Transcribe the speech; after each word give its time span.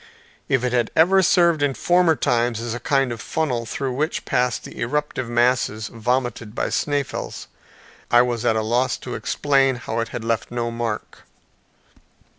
If 0.49 0.63
it 0.63 0.73
had 0.73 0.89
ever 0.95 1.21
served 1.21 1.61
in 1.61 1.75
former 1.75 2.15
times 2.15 2.59
as 2.59 2.73
a 2.73 2.79
kind 2.79 3.11
of 3.11 3.21
funnel 3.21 3.67
through 3.67 3.93
which 3.93 4.25
passed 4.25 4.63
the 4.63 4.79
eruptive 4.81 5.29
masses 5.29 5.89
vomited 5.89 6.55
by 6.55 6.69
Sneffels, 6.69 7.45
I 8.09 8.23
was 8.23 8.43
at 8.43 8.55
a 8.55 8.63
loss 8.63 8.97
to 8.97 9.13
explain 9.13 9.75
how 9.75 9.99
it 9.99 10.07
had 10.07 10.23
left 10.23 10.49
no 10.49 10.71
mark. 10.71 11.19